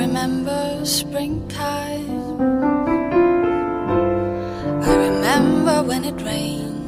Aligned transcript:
remember 0.00 0.80
springtime. 0.82 2.40
I 4.88 4.92
remember 5.06 5.82
when 5.82 6.04
it 6.10 6.18
rained. 6.22 6.78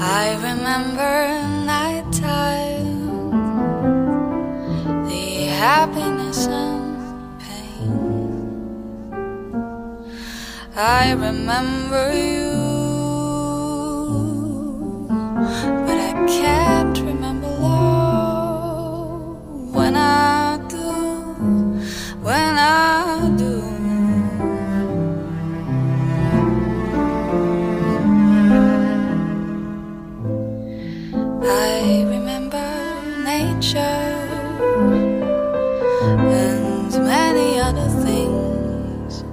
I 0.00 0.24
remember 0.48 1.12
nighttime, 1.72 2.94
the 5.10 5.24
happiness 5.64 6.46
and 6.46 6.96
pain. 7.44 7.92
I 10.74 11.12
remember 11.26 12.04
you, 12.14 12.52
and 36.40 36.90
many 37.06 37.58
other 37.58 37.88
things. 38.04 39.24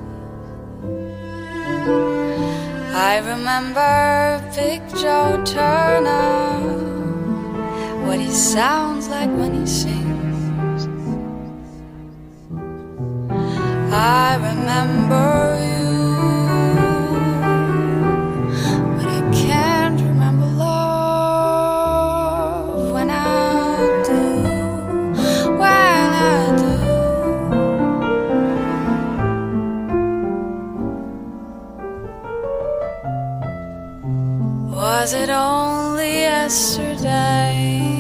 I 2.95 3.20
remember 3.31 4.41
Big 4.55 4.81
Joe 5.02 5.41
Turner, 5.45 6.59
what 8.05 8.20
he 8.20 8.31
sounds 8.31 9.08
like 9.09 9.30
when 9.30 9.53
he 9.59 9.66
sings. 9.66 10.88
I 13.92 14.36
remember 14.36 15.19
Was 34.90 35.14
it 35.14 35.30
only 35.30 36.22
yesterday 36.22 37.98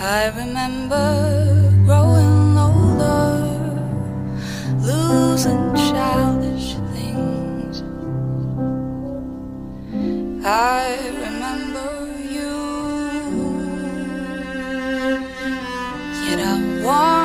I 0.00 0.28
remember 0.28 1.82
growing 1.84 2.56
older, 2.56 3.34
losing 4.78 5.74
childish 5.74 6.76
things. 6.94 7.82
I 10.46 10.98
remember 11.24 12.06
you, 12.30 12.54
yet 16.24 16.38
I 16.46 16.84
want. 16.84 17.17